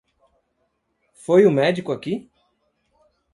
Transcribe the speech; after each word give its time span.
Foi 1.13 1.45
o 1.45 1.51
médico 1.51 1.91
aqui? 1.91 2.27